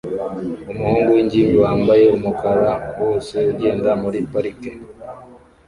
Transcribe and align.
Umuhungu 0.71 1.07
wingimbi 1.15 1.55
wambaye 1.63 2.03
umukara 2.15 2.71
wose 3.01 3.35
ugenda 3.51 3.89
muri 4.01 4.17
parike 4.31 4.71